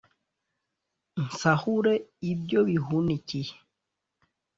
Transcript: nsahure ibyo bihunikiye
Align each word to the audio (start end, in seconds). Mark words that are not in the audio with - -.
nsahure 1.23 1.93
ibyo 2.31 2.59
bihunikiye 2.67 3.53